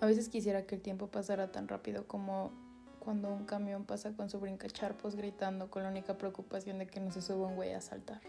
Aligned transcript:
A 0.00 0.06
veces 0.06 0.30
quisiera 0.30 0.66
que 0.66 0.76
el 0.76 0.80
tiempo 0.80 1.08
pasara 1.08 1.52
tan 1.52 1.68
rápido 1.68 2.06
como 2.06 2.52
cuando 3.00 3.30
un 3.32 3.44
camión 3.44 3.84
pasa 3.84 4.12
con 4.14 4.30
su 4.30 4.40
brincacharpos 4.40 5.14
gritando 5.14 5.70
con 5.70 5.82
la 5.82 5.90
única 5.90 6.16
preocupación 6.16 6.78
de 6.78 6.86
que 6.86 7.00
no 7.00 7.10
se 7.12 7.20
suba 7.20 7.48
un 7.48 7.56
güey 7.56 7.72
a 7.72 7.82
saltar. 7.82 8.22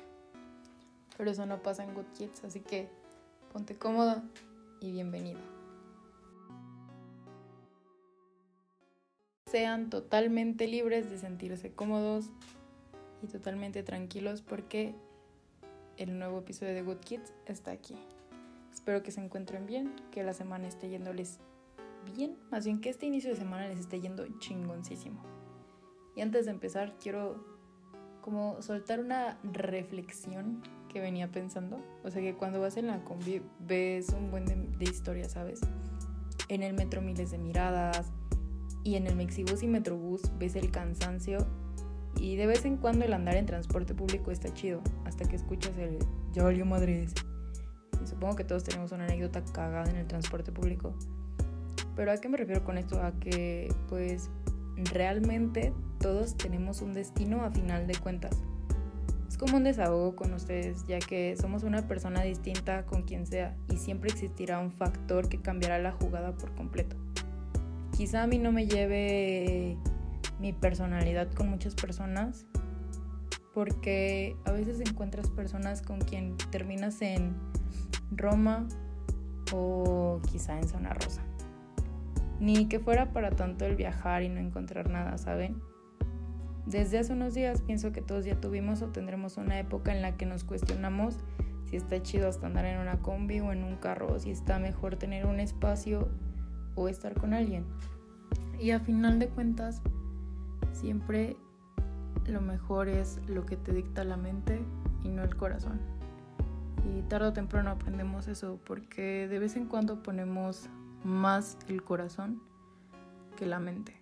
Pero 1.18 1.32
eso 1.32 1.46
no 1.46 1.64
pasa 1.64 1.84
en 1.84 1.94
Good 1.94 2.12
Kids, 2.18 2.44
así 2.44 2.60
que 2.60 2.90
ponte 3.54 3.78
cómoda 3.78 4.22
y 4.82 4.92
bienvenido. 4.92 5.40
Sean 9.50 9.90
totalmente 9.90 10.68
libres 10.68 11.10
de 11.10 11.18
sentirse 11.20 11.74
cómodos 11.74 12.32
y 13.22 13.28
totalmente 13.28 13.84
tranquilos 13.84 14.42
porque 14.42 14.94
el 15.96 16.20
nuevo 16.20 16.40
episodio 16.40 16.74
de 16.74 16.82
Good 16.82 17.00
Kids 17.00 17.34
está 17.46 17.72
aquí. 17.72 17.96
Espero 18.74 19.04
que 19.04 19.12
se 19.12 19.22
encuentren 19.22 19.66
bien, 19.66 19.94
que 20.12 20.24
la 20.24 20.34
semana 20.34 20.68
esté 20.68 20.90
yéndoles 20.90 21.40
bien, 22.16 22.38
más 22.52 22.66
bien 22.66 22.82
que 22.82 22.90
este 22.90 23.06
inicio 23.06 23.30
de 23.32 23.38
semana 23.38 23.68
les 23.68 23.80
esté 23.80 24.02
yendo 24.02 24.26
chingoncísimo. 24.40 25.22
Y 26.16 26.22
antes 26.22 26.46
de 26.46 26.52
empezar, 26.52 26.98
quiero 27.00 27.46
como 28.22 28.62
soltar 28.62 29.00
una 29.00 29.40
reflexión 29.44 30.62
que 30.90 31.00
venía 31.00 31.32
pensando. 31.32 31.84
O 32.04 32.12
sea 32.12 32.22
que 32.22 32.36
cuando 32.36 32.60
vas 32.60 32.78
en 32.78 32.88
la 32.88 33.04
combi 33.04 33.42
ves 33.60 34.10
un 34.10 34.30
buen 34.30 34.46
de, 34.46 34.56
de 34.56 35.30
¿sabes? 35.30 35.62
En 36.48 36.64
el 36.64 36.74
metro 36.74 37.02
miles 37.02 37.32
de 37.32 37.38
miradas 37.38 38.12
y 38.84 38.96
en 38.96 39.08
el 39.08 39.16
Mexibus 39.16 39.64
y 39.64 39.68
Metrobús 39.68 40.22
ves 40.38 40.56
el 40.56 40.70
cansancio 40.72 41.48
y 42.18 42.36
de 42.36 42.46
vez 42.46 42.66
en 42.66 42.78
cuando 42.78 43.06
el 43.06 43.14
andar 43.14 43.36
en 43.36 43.46
transporte 43.46 43.94
público 43.94 44.32
está 44.32 44.54
chido, 44.54 44.82
hasta 45.06 45.28
que 45.28 45.36
escuchas 45.36 45.78
el 45.78 45.98
ya 46.34 46.44
valió 46.44 46.66
madres. 46.66 47.14
Y 48.04 48.08
supongo 48.08 48.36
que 48.36 48.44
todos 48.44 48.64
tenemos 48.64 48.92
una 48.92 49.06
anécdota 49.06 49.44
cagada 49.44 49.90
en 49.90 49.98
el 49.98 50.08
transporte 50.08 50.52
público. 50.52 50.94
Pero 51.96 52.12
¿a 52.12 52.18
qué 52.18 52.30
me 52.30 52.38
refiero 52.38 52.64
con 52.64 52.78
esto? 52.78 53.02
A 53.02 53.12
que 53.20 53.74
pues 53.90 54.30
realmente 54.92 55.74
todos 56.00 56.38
tenemos 56.38 56.82
un 56.82 56.94
destino 56.94 57.44
a 57.44 57.52
final 57.52 57.88
de 57.88 57.96
cuentas. 57.96 58.38
Es 59.28 59.38
como 59.38 59.58
un 59.58 59.64
desahogo 59.64 60.16
con 60.16 60.34
ustedes, 60.34 60.86
ya 60.88 61.00
que 61.00 61.36
somos 61.40 61.64
una 61.64 61.88
persona 61.88 62.22
distinta 62.22 62.86
con 62.86 63.04
quien 63.04 63.26
sea 63.26 63.56
y 63.70 63.78
siempre 63.78 64.10
existirá 64.10 64.60
un 64.60 64.72
factor 64.72 65.30
que 65.30 65.42
cambiará 65.42 65.80
la 65.80 65.92
jugada 65.92 66.36
por 66.36 66.54
completo. 66.56 66.98
Quizá 67.96 68.24
a 68.24 68.28
mí 68.28 68.40
no 68.40 68.52
me 68.52 68.68
lleve 68.68 69.78
mi 70.40 70.54
personalidad 70.54 71.32
con 71.32 71.50
muchas 71.50 71.76
personas, 71.76 72.46
porque 73.54 74.36
a 74.46 74.52
veces 74.52 74.80
encuentras 74.82 75.30
personas 75.30 75.82
con 75.82 76.00
quien 76.00 76.36
terminas 76.52 77.02
en 77.02 77.36
Roma 78.12 78.68
o 79.54 80.22
quizá 80.32 80.58
en 80.58 80.68
Zona 80.68 80.94
Rosa. 80.94 81.22
Ni 82.42 82.66
que 82.66 82.80
fuera 82.80 83.14
para 83.14 83.30
tanto 83.30 83.66
el 83.66 83.76
viajar 83.76 84.24
y 84.24 84.30
no 84.30 84.40
encontrar 84.40 84.90
nada, 84.90 85.20
¿saben? 85.20 85.62
Desde 86.66 86.98
hace 86.98 87.14
unos 87.14 87.36
días 87.36 87.62
pienso 87.62 87.92
que 87.92 88.02
todos 88.02 88.26
ya 88.26 88.42
tuvimos 88.42 88.82
o 88.82 88.88
tendremos 88.88 89.38
una 89.38 89.60
época 89.60 89.94
en 89.96 90.02
la 90.02 90.18
que 90.18 90.26
nos 90.26 90.44
cuestionamos 90.44 91.20
si 91.66 91.76
está 91.76 92.02
chido 92.02 92.28
hasta 92.28 92.48
andar 92.48 92.66
en 92.66 92.80
una 92.80 92.98
combi 92.98 93.42
o 93.42 93.52
en 93.52 93.64
un 93.64 93.76
carro, 93.76 94.20
si 94.20 94.32
está 94.32 94.58
mejor 94.58 94.96
tener 94.96 95.28
un 95.28 95.40
espacio 95.40 96.10
o 96.74 96.90
estar 96.90 97.14
con 97.14 97.36
alguien. 97.36 97.64
Y 98.60 98.72
a 98.72 98.80
final 98.80 99.20
de 99.20 99.30
cuentas, 99.30 99.84
siempre 100.74 101.38
lo 102.26 102.42
mejor 102.42 102.90
es 102.90 103.20
lo 103.28 103.46
que 103.46 103.56
te 103.56 103.72
dicta 103.72 104.04
la 104.04 104.18
mente 104.18 104.62
y 105.04 105.10
no 105.10 105.24
el 105.24 105.36
corazón. 105.36 105.80
Y 106.84 107.04
tarde 107.04 107.28
o 107.28 107.34
temprano 107.34 107.70
aprendemos 107.70 108.28
eso 108.28 108.60
porque 108.66 109.28
de 109.28 109.38
vez 109.38 109.56
en 109.56 109.68
cuando 109.68 110.02
ponemos 110.02 110.70
más 111.04 111.58
el 111.68 111.84
corazón 111.84 112.42
que 113.38 113.46
la 113.46 113.60
mente. 113.60 114.00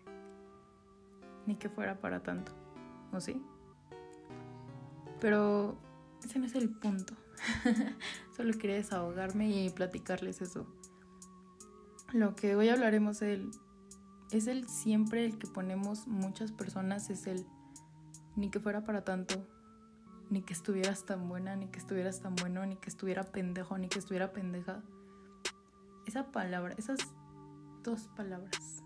Ni 1.46 1.56
que 1.56 1.70
fuera 1.70 2.00
para 2.00 2.22
tanto, 2.22 2.52
¿o 3.12 3.20
sí? 3.20 3.42
Pero 5.20 5.78
ese 6.24 6.40
no 6.40 6.46
es 6.46 6.56
el 6.56 6.70
punto. 6.70 7.14
Solo 8.36 8.54
quería 8.58 8.76
desahogarme 8.76 9.50
y 9.50 9.70
platicarles 9.70 10.42
eso. 10.42 10.68
Lo 12.14 12.36
que 12.36 12.56
hoy 12.56 12.70
hablaremos 12.70 13.22
es 13.22 14.48
el 14.48 14.68
siempre 14.68 15.26
el 15.26 15.38
que 15.38 15.48
ponemos 15.48 16.08
muchas 16.08 16.52
personas, 16.52 17.10
es 17.10 17.28
el 17.28 17.46
ni 18.36 18.50
que 18.50 18.60
fuera 18.60 18.84
para 18.84 19.04
tanto, 19.04 19.36
ni 20.30 20.42
que 20.42 20.54
estuvieras 20.54 21.06
tan 21.06 21.28
buena, 21.28 21.56
ni 21.56 21.68
que 21.68 21.80
estuvieras 21.80 22.22
tan 22.22 22.36
bueno, 22.36 22.66
ni 22.66 22.76
que 22.78 22.90
estuviera 22.90 23.24
pendejo, 23.24 23.78
ni 23.78 23.90
que 23.90 24.00
estuviera 24.00 24.32
pendeja. 24.32 24.82
Esa 26.10 26.32
palabra, 26.32 26.74
esas 26.76 26.98
dos 27.84 28.08
palabras, 28.16 28.84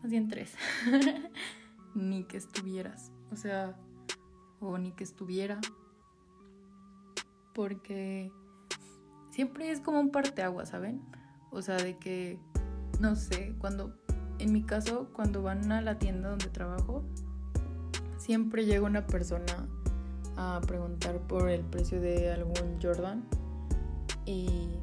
más 0.00 0.08
bien 0.08 0.28
tres, 0.28 0.54
ni 1.96 2.22
que 2.22 2.36
estuvieras, 2.36 3.10
o 3.32 3.36
sea, 3.36 3.76
o 4.60 4.78
ni 4.78 4.92
que 4.92 5.02
estuviera, 5.02 5.60
porque 7.52 8.30
siempre 9.32 9.72
es 9.72 9.80
como 9.80 9.98
un 9.98 10.12
parteagua, 10.12 10.66
¿saben? 10.66 11.02
O 11.50 11.62
sea, 11.62 11.78
de 11.78 11.98
que, 11.98 12.38
no 13.00 13.16
sé, 13.16 13.56
cuando, 13.58 13.92
en 14.38 14.52
mi 14.52 14.62
caso, 14.62 15.10
cuando 15.12 15.42
van 15.42 15.72
a 15.72 15.80
la 15.82 15.98
tienda 15.98 16.28
donde 16.28 16.46
trabajo, 16.46 17.02
siempre 18.18 18.66
llega 18.66 18.86
una 18.86 19.04
persona 19.04 19.66
a 20.36 20.60
preguntar 20.64 21.18
por 21.26 21.48
el 21.48 21.64
precio 21.64 22.00
de 22.00 22.32
algún 22.32 22.80
Jordan 22.80 23.24
y 24.26 24.78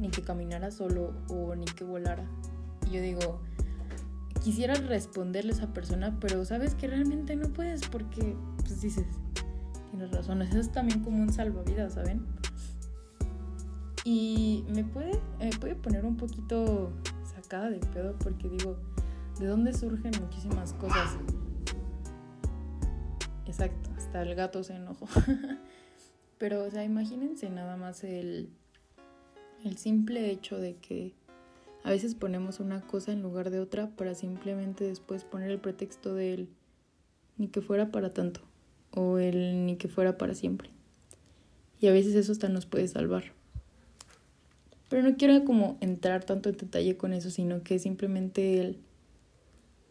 ni 0.00 0.10
que 0.10 0.22
caminara 0.22 0.70
solo 0.70 1.12
o 1.28 1.54
ni 1.54 1.66
que 1.66 1.84
volara. 1.84 2.24
Y 2.88 2.94
yo 2.94 3.02
digo, 3.02 3.40
quisiera 4.42 4.74
responderle 4.74 5.52
a 5.52 5.56
esa 5.56 5.72
persona, 5.72 6.18
pero 6.20 6.44
sabes 6.44 6.74
que 6.74 6.88
realmente 6.88 7.36
no 7.36 7.48
puedes 7.48 7.86
porque, 7.88 8.34
pues 8.56 8.80
dices, 8.80 9.06
tienes 9.90 10.10
razón, 10.10 10.42
eso 10.42 10.58
es 10.58 10.72
también 10.72 11.04
como 11.04 11.22
un 11.22 11.32
salvavidas, 11.32 11.94
¿saben? 11.94 12.26
Y 14.04 14.64
me 14.70 14.82
puede, 14.82 15.20
me 15.38 15.74
poner 15.74 16.06
un 16.06 16.16
poquito 16.16 16.90
sacada 17.34 17.70
de 17.70 17.78
pedo 17.78 18.16
porque 18.18 18.48
digo, 18.48 18.76
¿de 19.38 19.46
dónde 19.46 19.74
surgen 19.74 20.12
muchísimas 20.20 20.72
cosas? 20.72 21.16
Exacto, 23.44 23.90
hasta 23.96 24.22
el 24.22 24.34
gato 24.34 24.64
se 24.64 24.76
enojó. 24.76 25.06
Pero, 26.38 26.64
o 26.64 26.70
sea, 26.70 26.84
imagínense 26.84 27.50
nada 27.50 27.76
más 27.76 28.02
el, 28.02 28.50
el 29.64 29.76
simple 29.76 30.30
hecho 30.30 30.58
de 30.58 30.76
que 30.76 31.12
a 31.82 31.90
veces 31.90 32.14
ponemos 32.14 32.60
una 32.60 32.80
cosa 32.82 33.12
en 33.12 33.22
lugar 33.22 33.50
de 33.50 33.60
otra 33.60 33.88
para 33.90 34.14
simplemente 34.14 34.84
después 34.84 35.24
poner 35.24 35.50
el 35.50 35.58
pretexto 35.58 36.14
del 36.14 36.48
ni 37.38 37.48
que 37.48 37.60
fuera 37.60 37.90
para 37.90 38.12
tanto 38.12 38.40
o 38.92 39.18
el 39.18 39.64
ni 39.66 39.76
que 39.76 39.88
fuera 39.88 40.18
para 40.18 40.34
siempre. 40.34 40.70
Y 41.80 41.86
a 41.86 41.92
veces 41.92 42.14
eso 42.14 42.32
hasta 42.32 42.48
nos 42.48 42.66
puede 42.66 42.86
salvar. 42.88 43.24
Pero 44.88 45.02
no 45.02 45.16
quiero 45.16 45.44
como 45.44 45.78
entrar 45.80 46.24
tanto 46.24 46.48
en 46.48 46.56
detalle 46.56 46.96
con 46.96 47.12
eso, 47.12 47.30
sino 47.30 47.62
que 47.62 47.78
simplemente 47.78 48.60
el 48.60 48.78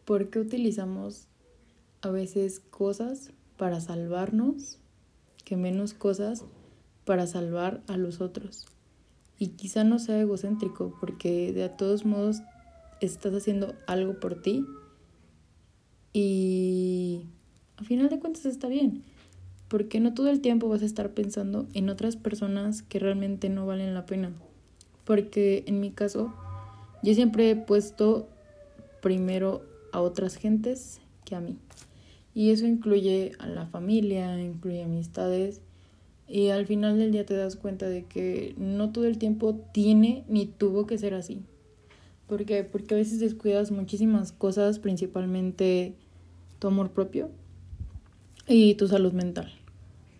por 0.04 0.30
qué 0.30 0.38
utilizamos 0.38 1.26
a 2.02 2.10
veces 2.10 2.60
cosas 2.60 3.32
para 3.56 3.80
salvarnos 3.80 4.78
que 5.44 5.56
menos 5.56 5.94
cosas 5.94 6.44
para 7.04 7.26
salvar 7.26 7.82
a 7.88 7.96
los 7.96 8.20
otros. 8.20 8.66
Y 9.40 9.48
quizá 9.48 9.82
no 9.82 9.98
sea 9.98 10.20
egocéntrico, 10.20 10.96
porque 11.00 11.52
de 11.52 11.64
a 11.64 11.76
todos 11.76 12.04
modos 12.04 12.42
estás 13.00 13.34
haciendo 13.34 13.74
algo 13.88 14.20
por 14.20 14.40
ti 14.40 14.64
y 16.12 17.26
a 17.76 17.84
final 17.84 18.08
de 18.08 18.18
cuentas 18.18 18.46
está 18.46 18.68
bien, 18.68 19.02
porque 19.68 20.00
no 20.00 20.12
todo 20.12 20.28
el 20.28 20.40
tiempo 20.40 20.68
vas 20.68 20.82
a 20.82 20.86
estar 20.86 21.14
pensando 21.14 21.66
en 21.72 21.88
otras 21.88 22.16
personas 22.16 22.82
que 22.82 22.98
realmente 22.98 23.48
no 23.48 23.66
valen 23.66 23.94
la 23.94 24.06
pena. 24.06 24.32
Porque 25.04 25.64
en 25.66 25.80
mi 25.80 25.90
caso, 25.90 26.34
yo 27.02 27.14
siempre 27.14 27.50
he 27.50 27.56
puesto 27.56 28.28
primero 29.00 29.62
a 29.92 30.00
otras 30.00 30.36
gentes 30.36 31.00
que 31.24 31.36
a 31.36 31.40
mí. 31.40 31.56
Y 32.34 32.50
eso 32.50 32.66
incluye 32.66 33.32
a 33.38 33.46
la 33.46 33.66
familia, 33.66 34.40
incluye 34.40 34.82
amistades 34.82 35.62
y 36.30 36.50
al 36.50 36.64
final 36.64 36.96
del 36.96 37.10
día 37.10 37.26
te 37.26 37.34
das 37.34 37.56
cuenta 37.56 37.88
de 37.88 38.04
que 38.04 38.54
no 38.56 38.92
todo 38.92 39.04
el 39.06 39.18
tiempo 39.18 39.66
tiene 39.72 40.22
ni 40.28 40.46
tuvo 40.46 40.86
que 40.86 40.96
ser 40.96 41.12
así. 41.12 41.42
¿Por 42.28 42.44
qué? 42.44 42.62
Porque 42.62 42.94
a 42.94 42.98
veces 42.98 43.18
descuidas 43.18 43.72
muchísimas 43.72 44.30
cosas, 44.30 44.78
principalmente 44.78 45.96
tu 46.60 46.68
amor 46.68 46.92
propio 46.92 47.30
y 48.46 48.76
tu 48.76 48.86
salud 48.86 49.12
mental. 49.12 49.52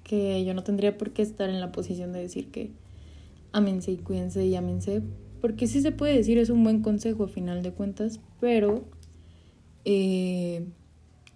Que 0.02 0.44
yo 0.44 0.52
no 0.52 0.64
tendría 0.64 0.98
por 0.98 1.12
qué 1.12 1.22
estar 1.22 1.48
en 1.48 1.60
la 1.60 1.70
posición 1.70 2.12
de 2.12 2.18
decir 2.18 2.50
que 2.50 2.72
amense 3.52 3.92
y 3.92 3.96
cuídense 3.96 4.44
y 4.44 4.56
amense. 4.56 5.02
Porque 5.40 5.68
sí 5.68 5.80
se 5.80 5.92
puede 5.92 6.16
decir, 6.16 6.38
es 6.38 6.50
un 6.50 6.64
buen 6.64 6.82
consejo 6.82 7.22
a 7.22 7.28
final 7.28 7.62
de 7.62 7.70
cuentas, 7.70 8.18
pero 8.40 8.82
eh, 9.84 10.66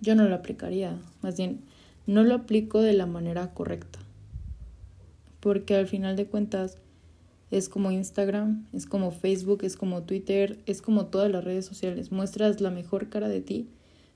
yo 0.00 0.16
no 0.16 0.28
lo 0.28 0.34
aplicaría. 0.34 0.98
Más 1.22 1.36
bien, 1.36 1.60
no 2.08 2.24
lo 2.24 2.34
aplico 2.34 2.82
de 2.82 2.94
la 2.94 3.06
manera 3.06 3.54
correcta 3.54 4.03
porque 5.44 5.76
al 5.76 5.87
final 5.87 6.17
de 6.17 6.25
cuentas 6.25 6.79
es 7.50 7.69
como 7.69 7.91
Instagram, 7.91 8.67
es 8.73 8.87
como 8.87 9.11
Facebook, 9.11 9.62
es 9.62 9.76
como 9.76 10.02
Twitter, 10.05 10.58
es 10.64 10.81
como 10.81 11.08
todas 11.08 11.31
las 11.31 11.44
redes 11.44 11.67
sociales. 11.67 12.11
Muestras 12.11 12.62
la 12.62 12.70
mejor 12.70 13.11
cara 13.11 13.29
de 13.29 13.43
ti, 13.43 13.69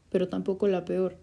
pero 0.09 0.31
tampoco 0.31 0.69
la 0.69 0.87
peor. 0.87 1.19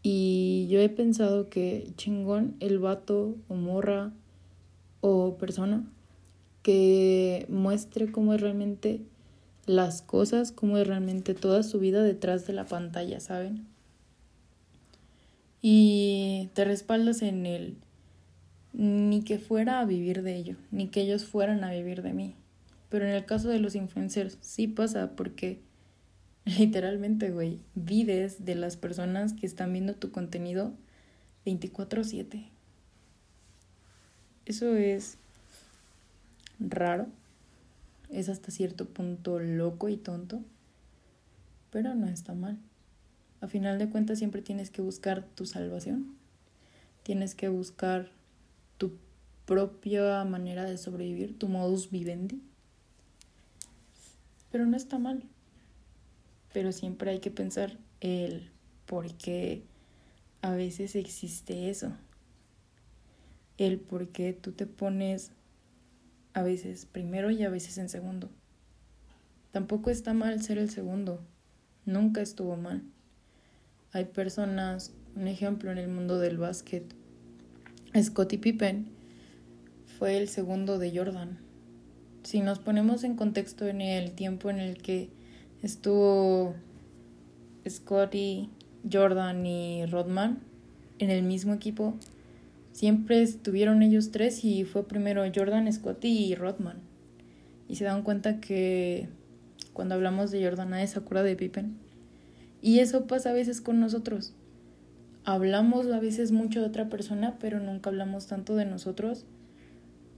Y 0.00 0.68
yo 0.70 0.78
he 0.78 0.88
pensado 0.88 1.48
que 1.48 1.90
chingón 1.96 2.54
el 2.60 2.78
vato 2.78 3.34
o 3.48 3.54
morra 3.56 4.12
o 5.00 5.36
persona 5.38 5.84
que 6.62 7.46
muestre 7.48 8.12
cómo 8.12 8.32
es 8.32 8.40
realmente 8.40 9.00
las 9.66 10.02
cosas, 10.02 10.52
cómo 10.52 10.78
es 10.78 10.86
realmente 10.86 11.34
toda 11.34 11.64
su 11.64 11.80
vida 11.80 12.04
detrás 12.04 12.46
de 12.46 12.52
la 12.52 12.66
pantalla, 12.66 13.18
¿saben? 13.18 13.66
Y 15.62 16.48
te 16.54 16.64
respaldas 16.64 17.22
en 17.22 17.44
el 17.44 17.76
ni 18.76 19.22
que 19.22 19.38
fuera 19.38 19.80
a 19.80 19.86
vivir 19.86 20.22
de 20.22 20.36
ello, 20.36 20.56
ni 20.70 20.88
que 20.88 21.00
ellos 21.00 21.24
fueran 21.24 21.64
a 21.64 21.70
vivir 21.70 22.02
de 22.02 22.12
mí. 22.12 22.34
Pero 22.90 23.06
en 23.06 23.12
el 23.12 23.24
caso 23.24 23.48
de 23.48 23.58
los 23.58 23.74
influencers 23.74 24.36
sí 24.42 24.68
pasa 24.68 25.12
porque 25.16 25.60
literalmente, 26.44 27.30
güey, 27.30 27.58
vives 27.74 28.44
de 28.44 28.54
las 28.54 28.76
personas 28.76 29.32
que 29.32 29.46
están 29.46 29.72
viendo 29.72 29.94
tu 29.94 30.10
contenido 30.10 30.74
24/7. 31.46 32.48
Eso 34.44 34.76
es 34.76 35.16
raro, 36.60 37.06
es 38.10 38.28
hasta 38.28 38.50
cierto 38.50 38.84
punto 38.84 39.38
loco 39.40 39.88
y 39.88 39.96
tonto, 39.96 40.42
pero 41.70 41.94
no 41.94 42.08
está 42.08 42.34
mal. 42.34 42.58
A 43.40 43.48
final 43.48 43.78
de 43.78 43.88
cuentas 43.88 44.18
siempre 44.18 44.42
tienes 44.42 44.70
que 44.70 44.82
buscar 44.82 45.24
tu 45.34 45.46
salvación, 45.46 46.14
tienes 47.02 47.34
que 47.34 47.48
buscar 47.48 48.10
propia 49.46 50.24
manera 50.24 50.64
de 50.64 50.76
sobrevivir, 50.76 51.38
tu 51.38 51.48
modus 51.48 51.90
vivendi. 51.90 52.42
Pero 54.50 54.66
no 54.66 54.76
está 54.76 54.98
mal. 54.98 55.22
Pero 56.52 56.72
siempre 56.72 57.12
hay 57.12 57.20
que 57.20 57.30
pensar 57.30 57.78
el 58.00 58.50
por 58.86 59.14
qué 59.14 59.62
a 60.42 60.50
veces 60.50 60.96
existe 60.96 61.70
eso. 61.70 61.92
El 63.56 63.78
por 63.78 64.08
qué 64.08 64.32
tú 64.32 64.52
te 64.52 64.66
pones 64.66 65.30
a 66.34 66.42
veces 66.42 66.86
primero 66.86 67.30
y 67.30 67.42
a 67.44 67.48
veces 67.48 67.78
en 67.78 67.88
segundo. 67.88 68.28
Tampoco 69.52 69.90
está 69.90 70.12
mal 70.12 70.42
ser 70.42 70.58
el 70.58 70.70
segundo. 70.70 71.20
Nunca 71.86 72.20
estuvo 72.20 72.56
mal. 72.56 72.82
Hay 73.92 74.06
personas, 74.06 74.92
un 75.14 75.28
ejemplo 75.28 75.70
en 75.70 75.78
el 75.78 75.88
mundo 75.88 76.18
del 76.18 76.36
básquet, 76.36 76.84
Scottie 78.02 78.38
Pippen 78.38 78.95
fue 79.98 80.18
el 80.18 80.28
segundo 80.28 80.78
de 80.78 80.96
Jordan. 80.96 81.38
Si 82.22 82.40
nos 82.40 82.58
ponemos 82.58 83.04
en 83.04 83.16
contexto 83.16 83.66
en 83.66 83.80
el 83.80 84.12
tiempo 84.12 84.50
en 84.50 84.58
el 84.58 84.78
que 84.78 85.10
estuvo 85.62 86.54
Scottie, 87.68 88.48
Jordan 88.90 89.46
y 89.46 89.86
Rodman 89.86 90.40
en 90.98 91.10
el 91.10 91.22
mismo 91.22 91.54
equipo, 91.54 91.94
siempre 92.72 93.22
estuvieron 93.22 93.82
ellos 93.82 94.10
tres 94.10 94.44
y 94.44 94.64
fue 94.64 94.86
primero 94.86 95.22
Jordan, 95.34 95.72
Scottie 95.72 96.10
y 96.10 96.34
Rodman. 96.34 96.78
Y 97.68 97.76
se 97.76 97.84
dan 97.84 98.02
cuenta 98.02 98.40
que 98.40 99.08
cuando 99.72 99.94
hablamos 99.94 100.30
de 100.30 100.44
Jordan 100.44 100.70
nadie 100.70 100.86
se 100.86 100.98
acuerda 100.98 101.22
de 101.22 101.36
Pippen. 101.36 101.76
Y 102.60 102.80
eso 102.80 103.06
pasa 103.06 103.30
a 103.30 103.34
veces 103.34 103.60
con 103.60 103.80
nosotros 103.80 104.34
hablamos 105.26 105.88
a 105.88 105.98
veces 105.98 106.30
mucho 106.30 106.60
de 106.60 106.66
otra 106.66 106.88
persona, 106.88 107.34
pero 107.40 107.58
nunca 107.58 107.90
hablamos 107.90 108.28
tanto 108.28 108.54
de 108.54 108.64
nosotros 108.64 109.26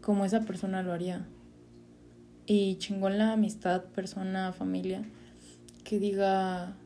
como 0.08 0.24
esa 0.24 0.40
persona 0.40 0.82
lo 0.82 0.94
haría. 0.94 1.26
Y 2.46 2.76
chingón 2.76 3.18
la 3.18 3.34
amistad, 3.34 3.84
persona, 3.84 4.54
familia, 4.54 5.02
que 5.84 5.98
diga, 5.98 6.78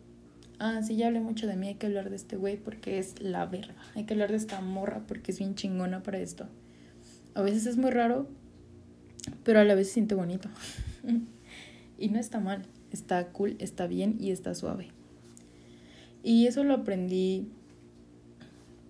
ah, 0.58 0.82
sí, 0.82 0.96
ya 0.96 1.06
hablé 1.06 1.20
mucho 1.20 1.46
de 1.46 1.54
mí, 1.54 1.68
hay 1.68 1.74
que 1.76 1.86
hablar 1.86 2.10
de 2.10 2.16
este 2.16 2.34
güey 2.34 2.56
porque 2.56 2.98
es 2.98 3.22
la 3.22 3.46
verga. 3.46 3.76
Hay 3.94 4.06
que 4.06 4.14
hablar 4.14 4.32
de 4.32 4.38
esta 4.38 4.60
morra 4.60 5.04
porque 5.06 5.30
es 5.30 5.38
bien 5.38 5.54
chingona 5.54 6.02
para 6.02 6.18
esto. 6.18 6.48
A 7.34 7.42
veces 7.42 7.66
es 7.66 7.76
muy 7.76 7.92
raro, 7.92 8.26
pero 9.44 9.60
a 9.60 9.64
la 9.64 9.76
vez 9.76 9.86
se 9.86 9.92
siente 9.94 10.16
bonito. 10.16 10.48
y 11.98 12.08
no 12.08 12.18
está 12.18 12.40
mal, 12.40 12.62
está 12.90 13.28
cool, 13.28 13.54
está 13.60 13.86
bien 13.86 14.16
y 14.18 14.32
está 14.32 14.52
suave. 14.56 14.88
Y 16.24 16.48
eso 16.48 16.64
lo 16.64 16.74
aprendí 16.74 17.46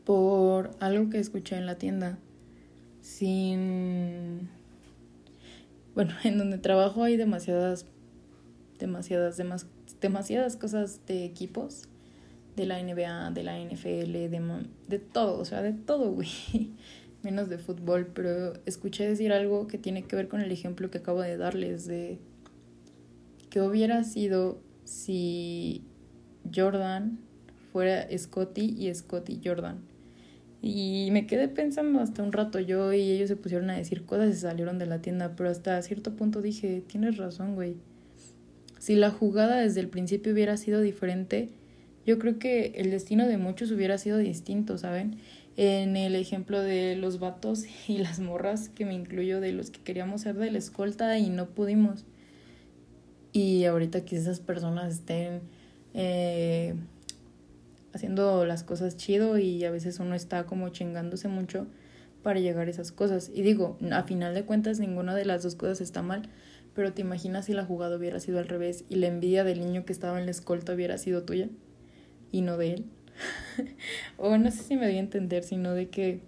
por 0.07 0.71
algo 0.81 1.11
que 1.11 1.19
escuché 1.19 1.59
en 1.59 1.67
la 1.67 1.77
tienda. 1.77 2.19
Sin... 3.03 4.49
Bueno, 5.95 6.15
en 6.25 6.39
donde 6.39 6.57
trabajo 6.57 7.03
hay 7.05 7.19
demasiadas, 7.19 7.85
demasiadas, 8.79 9.39
demasiadas 10.01 10.57
cosas 10.57 11.05
de 11.07 11.25
equipos. 11.25 11.89
De 12.57 12.67
la 12.67 12.83
NBA, 12.83 13.31
de 13.31 13.43
la 13.45 13.59
NFL, 13.59 14.13
de, 14.13 14.67
de 14.87 14.99
todo, 14.99 15.39
o 15.39 15.45
sea, 15.47 15.63
de 15.63 15.73
todo, 15.73 16.13
güey. 16.13 16.29
Menos 17.23 17.49
de 17.49 17.57
fútbol, 17.57 18.09
pero 18.15 18.53
escuché 18.67 19.09
decir 19.09 19.33
algo 19.33 19.67
que 19.69 19.79
tiene 19.79 20.05
que 20.05 20.17
ver 20.17 20.29
con 20.29 20.41
el 20.43 20.53
ejemplo 20.53 20.91
que 20.91 20.99
acabo 20.99 21.23
de 21.23 21.37
darles 21.39 21.87
de 21.87 22.19
que 23.49 23.61
hubiera 23.61 24.03
sido 24.05 24.61
si 24.85 25.83
Jordan 26.55 27.19
fuera 27.73 28.07
Scotty 28.17 28.77
y 28.79 28.95
Scotty 28.95 29.41
Jordan. 29.45 29.81
Y 30.65 31.09
me 31.11 31.27
quedé 31.27 31.49
pensando 31.49 31.99
hasta 31.99 32.23
un 32.23 32.33
rato 32.33 32.61
yo 32.61 32.93
y 32.93 33.11
ellos 33.11 33.29
se 33.29 33.35
pusieron 33.35 33.69
a 33.71 33.77
decir 33.77 34.05
cosas 34.05 34.37
y 34.37 34.39
salieron 34.39 34.79
de 34.79 34.87
la 34.87 35.03
tienda, 35.03 35.35
pero 35.37 35.51
hasta 35.51 35.83
cierto 35.83 36.15
punto 36.15 36.41
dije, 36.41 36.85
tienes 36.87 37.17
razón, 37.17 37.57
güey. 37.57 37.75
Si 38.79 38.95
la 38.95 39.11
jugada 39.11 39.61
desde 39.61 39.81
el 39.81 39.89
principio 39.89 40.33
hubiera 40.33 40.57
sido 40.57 40.81
diferente, 40.81 41.49
yo 42.07 42.21
creo 42.21 42.39
que 42.39 42.75
el 42.77 42.93
destino 42.93 43.27
de 43.27 43.39
muchos 43.39 43.73
hubiera 43.73 43.99
sido 43.99 44.19
distinto, 44.19 44.79
¿saben? 44.79 45.17
En 45.57 45.97
el 45.97 46.15
ejemplo 46.15 46.63
de 46.63 46.95
los 46.95 47.19
vatos 47.19 47.65
y 47.89 47.99
las 47.99 48.21
morras, 48.21 48.69
que 48.69 48.85
me 48.85 48.95
incluyo, 48.95 49.41
de 49.41 49.53
los 49.53 49.71
que 49.71 49.81
queríamos 49.81 50.21
ser 50.23 50.37
de 50.37 50.53
la 50.53 50.59
escolta 50.59 51.19
y 51.19 51.29
no 51.29 51.51
pudimos. 51.51 52.05
Y 53.33 53.65
ahorita 53.65 54.05
que 54.05 54.15
esas 54.15 54.39
personas 54.39 54.95
estén 54.95 55.41
eh, 55.95 56.75
haciendo 57.93 58.45
las 58.45 58.65
cosas 58.65 58.97
chido 58.97 59.39
y 59.39 59.65
a 59.65 59.71
veces 59.71 59.99
uno 60.01 60.15
está 60.15 60.45
como 60.45 60.69
chingándose 60.71 61.29
mucho 61.29 61.67
para 62.23 62.41
llegar 62.41 62.67
a 62.67 62.71
esas 62.71 62.93
cosas. 62.93 63.31
Y 63.35 63.43
digo, 63.43 63.79
a 63.91 64.03
final 64.05 64.35
de 64.35 64.45
cuentas 64.45 64.79
ninguna 64.79 65.15
de 65.15 65.25
las 65.25 65.43
dos 65.43 65.55
cosas 65.55 65.81
está 65.81 66.03
mal, 66.03 66.29
pero 66.75 66.93
te 66.93 67.03
imaginas 67.03 67.47
si 67.47 67.53
la 67.53 67.65
jugada 67.65 67.97
hubiera 67.97 68.21
sido 68.21 68.39
al 68.39 68.49
revés 68.49 68.85
y 68.89 68.97
la 68.97 69.09
envidia 69.09 69.45
del 69.45 69.61
niño 69.61 69.85
que 69.85 69.93
estaba 69.93 70.19
en 70.19 70.27
la 70.27 70.31
escolta 70.31 70.73
hubiera 70.73 70.99
sido 70.99 71.23
tuya 71.25 71.49
y 72.31 72.41
no 72.43 72.57
de 72.57 72.75
él. 72.75 72.85
o 74.17 74.39
no 74.39 74.51
sé 74.51 74.63
si 74.63 74.77
me 74.77 74.87
voy 74.87 74.97
a 74.97 75.01
entender, 75.01 75.45
sino 75.45 75.75
de 75.75 75.89
que 75.89 76.21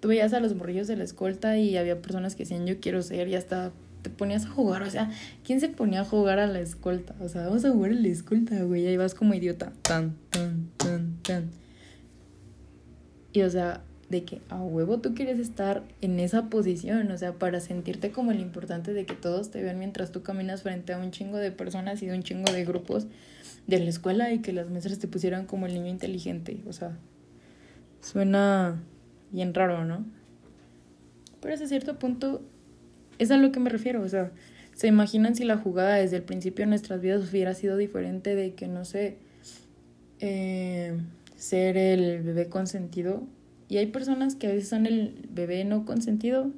tú 0.00 0.08
veías 0.08 0.32
a 0.32 0.40
los 0.40 0.54
morrillos 0.54 0.86
de 0.86 0.96
la 0.96 1.04
escolta 1.04 1.58
y 1.58 1.76
había 1.76 2.02
personas 2.02 2.34
que 2.34 2.44
decían 2.44 2.66
yo 2.66 2.80
quiero 2.80 3.02
ser 3.02 3.28
y 3.28 3.36
hasta 3.36 3.72
te 4.02 4.10
ponías 4.10 4.46
a 4.46 4.48
jugar, 4.50 4.82
o 4.82 4.90
sea, 4.90 5.10
¿quién 5.44 5.60
se 5.60 5.68
ponía 5.68 6.02
a 6.02 6.04
jugar 6.04 6.38
a 6.38 6.46
la 6.46 6.60
escolta? 6.60 7.14
O 7.20 7.28
sea, 7.28 7.46
vamos 7.46 7.64
a 7.64 7.70
jugar 7.70 7.92
a 7.92 7.94
la 7.94 8.08
escolta, 8.08 8.62
güey, 8.62 8.86
ahí 8.86 8.96
vas 8.96 9.14
como 9.14 9.34
idiota, 9.34 9.72
tan, 9.82 10.16
tan, 10.30 10.68
tan, 10.76 11.16
tan. 11.22 11.50
Y 13.32 13.42
o 13.42 13.50
sea, 13.50 13.82
de 14.08 14.24
que 14.24 14.40
a 14.48 14.60
huevo 14.60 14.98
tú 14.98 15.14
quieres 15.14 15.38
estar 15.38 15.84
en 16.00 16.18
esa 16.18 16.50
posición, 16.50 17.10
o 17.12 17.16
sea, 17.16 17.34
para 17.34 17.60
sentirte 17.60 18.10
como 18.10 18.32
el 18.32 18.40
importante 18.40 18.92
de 18.92 19.06
que 19.06 19.14
todos 19.14 19.50
te 19.50 19.62
vean 19.62 19.78
mientras 19.78 20.10
tú 20.10 20.22
caminas 20.22 20.62
frente 20.62 20.92
a 20.92 20.98
un 20.98 21.12
chingo 21.12 21.38
de 21.38 21.52
personas 21.52 22.02
y 22.02 22.06
de 22.06 22.16
un 22.16 22.24
chingo 22.24 22.52
de 22.52 22.64
grupos 22.64 23.06
de 23.68 23.78
la 23.78 23.88
escuela 23.88 24.32
y 24.32 24.40
que 24.40 24.52
las 24.52 24.68
maestras 24.68 24.98
te 24.98 25.06
pusieran 25.06 25.46
como 25.46 25.66
el 25.66 25.74
niño 25.74 25.88
inteligente, 25.88 26.60
o 26.66 26.72
sea, 26.72 26.98
suena 28.00 28.82
bien 29.30 29.54
raro, 29.54 29.84
¿no? 29.84 30.04
Pero 31.40 31.54
hasta 31.54 31.68
cierto 31.68 31.98
punto 31.98 32.42
es 33.20 33.30
a 33.30 33.36
lo 33.36 33.52
que 33.52 33.60
me 33.60 33.68
refiero, 33.68 34.02
o 34.02 34.08
sea, 34.08 34.32
¿se 34.74 34.88
imaginan 34.88 35.36
si 35.36 35.44
la 35.44 35.58
jugada 35.58 35.96
desde 35.96 36.16
el 36.16 36.22
principio 36.22 36.64
de 36.64 36.70
nuestras 36.70 37.02
vidas 37.02 37.30
hubiera 37.30 37.52
sido 37.52 37.76
diferente 37.76 38.34
de 38.34 38.54
que, 38.54 38.66
no 38.66 38.86
sé, 38.86 39.18
eh, 40.20 40.98
ser 41.36 41.76
el 41.76 42.22
bebé 42.22 42.48
consentido? 42.48 43.22
Y 43.68 43.76
hay 43.76 43.86
personas 43.86 44.36
que 44.36 44.46
a 44.46 44.50
veces 44.50 44.70
son 44.70 44.86
el 44.86 45.28
bebé 45.28 45.66
no 45.66 45.84
consentido, 45.84 46.50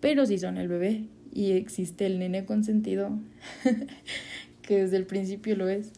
pero 0.00 0.26
sí 0.26 0.36
son 0.36 0.58
el 0.58 0.66
bebé. 0.66 1.04
Y 1.32 1.52
existe 1.52 2.06
el 2.06 2.18
nene 2.18 2.44
consentido, 2.44 3.16
que 4.62 4.82
desde 4.82 4.96
el 4.96 5.06
principio 5.06 5.54
lo 5.54 5.68
es. 5.68 5.92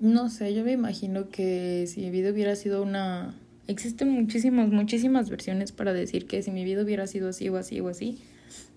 No 0.00 0.30
sé, 0.30 0.52
yo 0.52 0.64
me 0.64 0.72
imagino 0.72 1.28
que 1.28 1.86
si 1.86 2.00
mi 2.00 2.10
vida 2.10 2.32
hubiera 2.32 2.56
sido 2.56 2.82
una 2.82 3.36
Existen 3.68 4.10
muchísimas, 4.10 4.68
muchísimas 4.68 5.28
versiones 5.28 5.72
para 5.72 5.92
decir 5.92 6.26
que 6.26 6.42
si 6.42 6.50
mi 6.50 6.64
vida 6.64 6.82
hubiera 6.82 7.06
sido 7.06 7.28
así 7.28 7.48
o 7.48 7.56
así 7.56 7.80
o 7.80 7.88
así, 7.88 8.20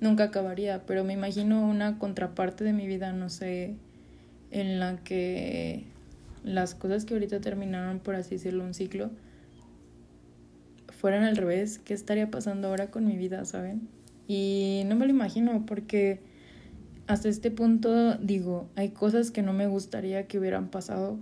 nunca 0.02 0.26
acabaría, 0.26 0.84
pero 0.86 1.04
me 1.04 1.14
imagino 1.14 1.68
una 1.68 2.00
contraparte 2.00 2.64
de 2.64 2.74
mi 2.74 2.88
vida, 2.88 3.14
no 3.14 3.30
sé, 3.30 3.76
en 4.52 4.80
la 4.80 4.98
que 5.04 5.84
las 6.44 6.74
cosas 6.74 7.06
que 7.06 7.14
ahorita 7.14 7.40
terminaron, 7.40 8.00
por 8.00 8.16
así 8.16 8.36
decirlo, 8.36 8.64
un 8.64 8.74
ciclo, 8.74 9.12
fueran 11.00 11.24
al 11.24 11.38
revés, 11.38 11.80
¿qué 11.80 11.94
estaría 11.94 12.32
pasando 12.32 12.68
ahora 12.68 12.90
con 12.90 13.06
mi 13.06 13.16
vida, 13.16 13.46
saben? 13.46 13.88
Y 14.28 14.84
no 14.88 14.96
me 14.96 15.06
lo 15.06 15.12
imagino 15.12 15.66
porque 15.66 16.20
hasta 17.08 17.30
este 17.30 17.52
punto 17.52 18.16
digo, 18.16 18.70
hay 18.76 18.90
cosas 18.90 19.32
que 19.32 19.42
no 19.42 19.54
me 19.54 19.68
gustaría 19.68 20.28
que 20.28 20.40
hubieran 20.40 20.70
pasado, 20.70 21.20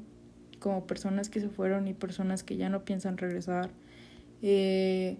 como 0.59 0.87
personas 0.87 1.29
que 1.29 1.39
se 1.39 1.49
fueron 1.49 1.87
y 1.87 1.93
personas 1.93 2.43
que 2.43 2.57
ya 2.57 2.69
no 2.69 2.83
piensan 2.83 3.17
regresar, 3.17 3.69
eh, 4.41 5.17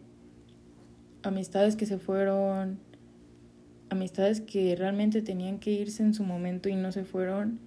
amistades 1.23 1.75
que 1.75 1.85
se 1.85 1.97
fueron, 1.97 2.79
amistades 3.89 4.41
que 4.41 4.75
realmente 4.75 5.21
tenían 5.21 5.59
que 5.59 5.71
irse 5.71 6.03
en 6.03 6.13
su 6.13 6.23
momento 6.23 6.69
y 6.69 6.75
no 6.75 6.91
se 6.91 7.03
fueron, 7.03 7.59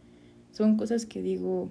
son 0.53 0.77
cosas 0.77 1.07
que 1.07 1.23
digo, 1.23 1.71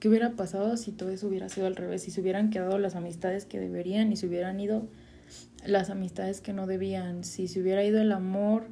¿qué 0.00 0.08
hubiera 0.08 0.32
pasado 0.32 0.76
si 0.76 0.92
todo 0.92 1.10
eso 1.10 1.28
hubiera 1.28 1.48
sido 1.48 1.66
al 1.66 1.76
revés? 1.76 2.02
Si 2.02 2.10
se 2.10 2.20
hubieran 2.20 2.50
quedado 2.50 2.78
las 2.78 2.94
amistades 2.94 3.44
que 3.44 3.58
deberían 3.58 4.12
y 4.12 4.16
se 4.16 4.26
hubieran 4.26 4.58
ido 4.60 4.88
las 5.66 5.90
amistades 5.90 6.40
que 6.40 6.52
no 6.52 6.66
debían, 6.66 7.24
si 7.24 7.48
se 7.48 7.60
hubiera 7.60 7.84
ido 7.84 8.00
el 8.00 8.12
amor 8.12 8.66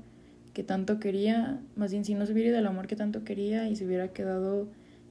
que 0.55 0.63
tanto 0.63 0.99
quería, 0.99 1.61
más 1.75 1.91
bien 1.91 2.05
si 2.05 2.15
no 2.15 2.25
se 2.25 2.33
hubiera 2.33 2.51
ido 2.51 2.59
el 2.59 2.67
amor 2.67 2.87
que 2.87 2.97
tanto 2.97 3.25
quería 3.25 3.69
y 3.69 3.77
se 3.77 3.85
hubiera 3.85 4.13
quedado 4.13 4.69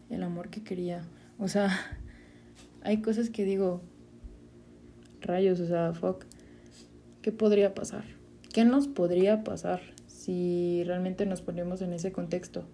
el 0.09 0.23
amor 0.23 0.49
que 0.49 0.63
quería. 0.63 1.03
O 1.37 1.47
sea, 1.47 1.69
hay 2.81 3.01
cosas 3.01 3.29
que 3.29 3.43
digo, 3.45 3.81
rayos, 5.21 5.59
o 5.59 5.67
sea, 5.67 5.93
fuck, 5.93 6.23
¿qué 7.21 7.31
podría 7.31 7.73
pasar? 7.73 8.03
¿Qué 8.53 8.63
nos 8.63 8.87
podría 8.87 9.43
pasar 9.43 9.81
si 10.07 10.83
realmente 10.85 11.25
nos 11.25 11.41
ponemos 11.41 11.81
en 11.81 11.93
ese 11.93 12.11
contexto? 12.11 12.65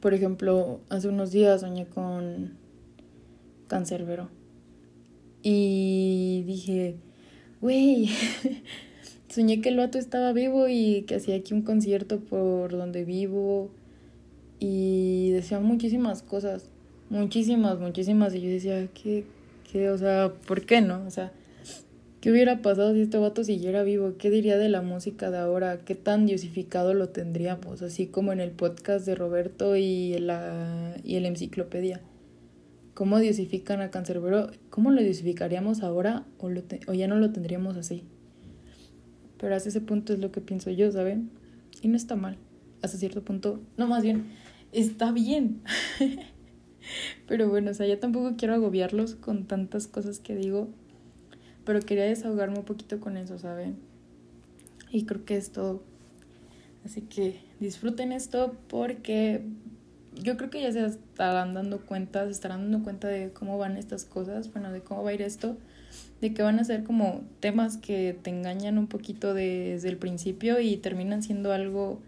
Por 0.00 0.14
ejemplo, 0.14 0.80
hace 0.88 1.08
unos 1.08 1.32
días 1.32 1.60
soñé 1.60 1.86
con 1.86 2.56
Cancerbero. 3.68 4.30
Y 5.42 6.44
dije, 6.46 6.96
güey, 7.60 8.08
soñé 9.28 9.60
que 9.60 9.68
el 9.68 9.76
vato 9.76 9.98
estaba 9.98 10.32
vivo 10.32 10.66
y 10.68 11.02
que 11.02 11.16
hacía 11.16 11.36
aquí 11.36 11.52
un 11.52 11.62
concierto 11.62 12.20
por 12.20 12.72
donde 12.72 13.04
vivo. 13.04 13.70
Y 14.58 15.30
decía 15.32 15.60
muchísimas 15.60 16.22
cosas, 16.22 16.70
muchísimas, 17.12 17.78
muchísimas. 17.78 18.34
Y 18.34 18.40
yo 18.40 18.48
decía, 18.48 18.88
¿qué, 18.88 19.24
qué, 19.70 19.90
o 19.90 19.98
sea, 19.98 20.32
¿por 20.46 20.66
qué 20.66 20.80
no? 20.80 21.04
O 21.06 21.10
sea, 21.10 21.32
¿Qué 22.22 22.30
hubiera 22.30 22.62
pasado 22.62 22.94
si 22.94 23.00
este 23.00 23.18
vato 23.18 23.42
siguiera 23.42 23.82
vivo? 23.82 24.14
¿Qué 24.16 24.30
diría 24.30 24.56
de 24.56 24.68
la 24.68 24.80
música 24.80 25.32
de 25.32 25.38
ahora? 25.38 25.78
¿Qué 25.78 25.96
tan 25.96 26.24
diosificado 26.24 26.94
lo 26.94 27.08
tendríamos? 27.08 27.82
Así 27.82 28.06
como 28.06 28.32
en 28.32 28.38
el 28.38 28.52
podcast 28.52 29.04
de 29.04 29.16
Roberto 29.16 29.74
y 29.74 30.16
la 30.20 30.94
y 31.02 31.16
el 31.16 31.26
enciclopedia. 31.26 32.00
¿Cómo 32.94 33.18
diosifican 33.18 33.80
a 33.80 33.90
Cancerbero? 33.90 34.52
¿Cómo 34.70 34.92
lo 34.92 35.02
diosificaríamos 35.02 35.82
ahora 35.82 36.24
o, 36.38 36.48
lo 36.48 36.62
o 36.86 36.94
ya 36.94 37.08
no 37.08 37.16
lo 37.16 37.32
tendríamos 37.32 37.76
así? 37.76 38.04
Pero 39.36 39.56
hasta 39.56 39.70
ese 39.70 39.80
punto 39.80 40.12
es 40.12 40.20
lo 40.20 40.30
que 40.30 40.40
pienso 40.40 40.70
yo, 40.70 40.92
¿saben? 40.92 41.28
Y 41.80 41.88
no 41.88 41.96
está 41.96 42.14
mal. 42.14 42.36
Hasta 42.82 42.98
cierto 42.98 43.24
punto, 43.24 43.60
no, 43.76 43.88
más 43.88 44.04
bien, 44.04 44.26
está 44.70 45.10
bien. 45.10 45.62
Pero 47.26 47.48
bueno, 47.48 47.70
o 47.70 47.74
sea, 47.74 47.86
yo 47.86 47.98
tampoco 47.98 48.34
quiero 48.36 48.54
agobiarlos 48.54 49.14
con 49.14 49.46
tantas 49.46 49.86
cosas 49.86 50.18
que 50.18 50.34
digo 50.34 50.68
pero 51.64 51.80
quería 51.80 52.04
desahogarme 52.04 52.58
un 52.58 52.64
poquito 52.64 53.00
con 53.00 53.16
eso, 53.16 53.38
¿saben? 53.38 53.76
Y 54.90 55.04
creo 55.04 55.24
que 55.24 55.36
es 55.36 55.52
todo. 55.52 55.82
Así 56.84 57.02
que 57.02 57.40
disfruten 57.60 58.12
esto 58.12 58.56
porque 58.68 59.42
yo 60.20 60.36
creo 60.36 60.50
que 60.50 60.60
ya 60.60 60.72
se 60.72 60.84
estarán 60.84 61.54
dando 61.54 61.80
cuenta, 61.80 62.24
se 62.24 62.32
estarán 62.32 62.62
dando 62.62 62.82
cuenta 62.82 63.08
de 63.08 63.32
cómo 63.32 63.56
van 63.58 63.76
estas 63.76 64.04
cosas, 64.04 64.52
bueno, 64.52 64.72
de 64.72 64.80
cómo 64.80 65.04
va 65.04 65.10
a 65.10 65.14
ir 65.14 65.22
esto, 65.22 65.56
de 66.20 66.34
que 66.34 66.42
van 66.42 66.58
a 66.58 66.64
ser 66.64 66.82
como 66.82 67.22
temas 67.40 67.76
que 67.76 68.18
te 68.20 68.30
engañan 68.30 68.78
un 68.78 68.88
poquito 68.88 69.32
desde 69.32 69.88
el 69.88 69.96
principio 69.96 70.60
y 70.60 70.76
terminan 70.76 71.22
siendo 71.22 71.52
algo 71.52 72.00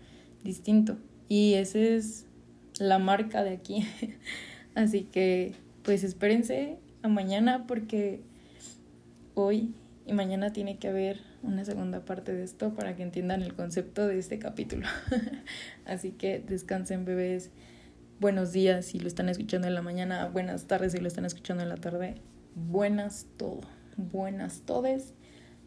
distinto. 0.42 0.96
Y 1.28 1.54
esa 1.54 1.78
es 1.78 2.26
la 2.78 2.98
marca 2.98 3.44
de 3.44 3.50
aquí. 3.50 3.86
Así 4.74 5.04
que 5.04 5.54
pues 5.82 6.02
espérense 6.02 6.78
a 7.02 7.08
mañana 7.08 7.66
porque 7.66 8.22
hoy 9.34 9.74
y 10.06 10.12
mañana 10.12 10.52
tiene 10.52 10.78
que 10.78 10.88
haber 10.88 11.20
una 11.42 11.64
segunda 11.64 12.04
parte 12.04 12.32
de 12.32 12.42
esto 12.42 12.74
para 12.74 12.96
que 12.96 13.02
entiendan 13.02 13.42
el 13.42 13.54
concepto 13.54 14.06
de 14.06 14.18
este 14.18 14.38
capítulo. 14.38 14.86
Así 15.86 16.12
que 16.12 16.40
descansen 16.40 17.04
bebés. 17.04 17.50
Buenos 18.20 18.52
días 18.52 18.86
si 18.86 18.98
lo 18.98 19.08
están 19.08 19.28
escuchando 19.28 19.66
en 19.66 19.74
la 19.74 19.82
mañana, 19.82 20.28
buenas 20.28 20.66
tardes 20.66 20.92
si 20.92 20.98
lo 20.98 21.08
están 21.08 21.24
escuchando 21.24 21.62
en 21.62 21.68
la 21.68 21.76
tarde. 21.76 22.16
Buenas 22.54 23.26
todo, 23.36 23.60
buenas 23.96 24.60
todes. 24.60 25.14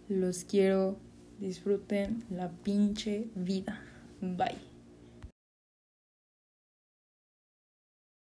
Los 0.07 0.45
quiero, 0.45 0.97
disfruten 1.39 2.23
la 2.29 2.49
pinche 2.49 3.27
vida. 3.35 3.81
Bye. 4.21 4.66